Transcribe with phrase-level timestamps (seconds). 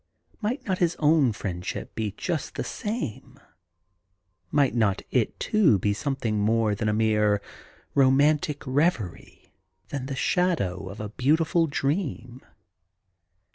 [0.41, 3.39] Might not 29 THE GARDEN GOD his own friendship be just the same?...
[4.49, 7.39] Might not it, too, be something more than a mere
[7.93, 9.51] romantic reverie,
[9.89, 12.41] than the shadow of a beautiful dream